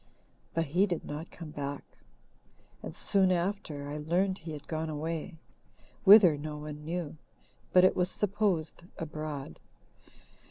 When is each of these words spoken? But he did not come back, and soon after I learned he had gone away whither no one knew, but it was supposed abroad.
But 0.55 0.65
he 0.65 0.87
did 0.87 1.05
not 1.05 1.29
come 1.29 1.51
back, 1.51 1.99
and 2.81 2.95
soon 2.95 3.31
after 3.31 3.87
I 3.87 3.97
learned 3.99 4.39
he 4.39 4.53
had 4.53 4.67
gone 4.67 4.89
away 4.89 5.35
whither 6.05 6.39
no 6.39 6.57
one 6.57 6.83
knew, 6.83 7.17
but 7.71 7.83
it 7.83 7.95
was 7.95 8.09
supposed 8.09 8.85
abroad. 8.97 9.59